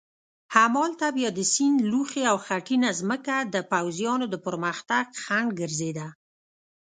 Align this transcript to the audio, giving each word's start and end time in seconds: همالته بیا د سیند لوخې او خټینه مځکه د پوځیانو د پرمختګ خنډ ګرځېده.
همالته 0.55 1.07
بیا 1.15 1.29
د 1.37 1.39
سیند 1.53 1.79
لوخې 1.91 2.21
او 2.31 2.37
خټینه 2.45 2.89
مځکه 3.09 3.35
د 3.53 3.55
پوځیانو 3.71 4.25
د 4.29 4.35
پرمختګ 4.45 5.05
خنډ 5.23 5.49
ګرځېده. 5.59 6.07